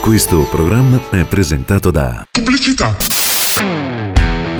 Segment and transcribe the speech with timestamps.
[0.00, 2.96] Questo programma è presentato da Pubblicità.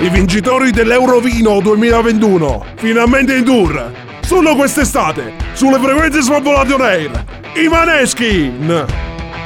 [0.01, 7.25] I vincitori dell'Eurovino 2021, finalmente in tour, solo quest'estate, sulle frequenze Svalvolation Air,
[7.55, 8.85] i Maneskin.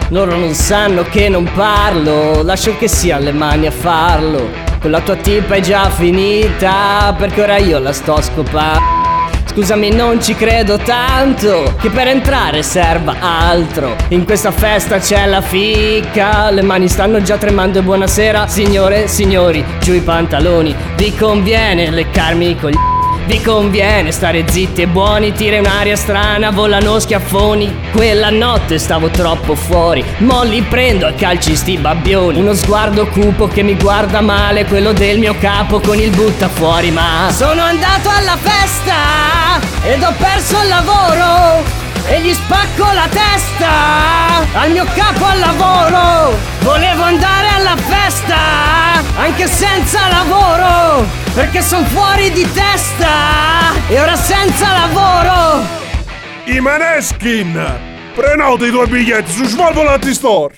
[0.10, 4.50] Loro non sanno che non parlo, lascio che sia le mani a farlo.
[4.80, 9.05] Con la tua tipa è già finita, perché ora io la sto scopando.
[9.56, 13.96] Scusami, non ci credo tanto che per entrare serva altro.
[14.10, 19.64] In questa festa c'è la fica, le mani stanno già tremando e buonasera, signore, signori,
[19.80, 20.76] giù i pantaloni.
[20.98, 22.95] Vi conviene leccarmi con gli
[23.26, 27.74] vi conviene stare zitti e buoni, tira un'aria strana, volano schiaffoni.
[27.92, 32.40] Quella notte stavo troppo fuori, mo li prendo a calci sti babbioni.
[32.40, 36.92] Uno sguardo cupo che mi guarda male, quello del mio capo con il butta fuori,
[36.92, 41.84] ma sono andato alla festa ed ho perso il lavoro.
[42.08, 46.38] E gli spacco la testa al mio capo al lavoro.
[46.60, 48.36] Volevo andare alla festa
[49.18, 51.06] anche senza lavoro,
[51.36, 55.68] perché sono fuori di testa e ora senza lavoro.
[56.46, 57.94] I Maneskin.
[58.16, 60.56] Prenota i tuoi biglietti su Svalvolati Store.